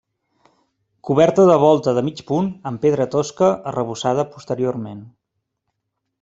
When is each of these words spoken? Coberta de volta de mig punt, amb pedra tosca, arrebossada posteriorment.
Coberta 1.09 1.45
de 1.49 1.57
volta 1.63 1.93
de 1.97 2.03
mig 2.07 2.23
punt, 2.31 2.47
amb 2.71 2.81
pedra 2.87 3.07
tosca, 3.17 3.51
arrebossada 3.73 4.27
posteriorment. 4.35 5.07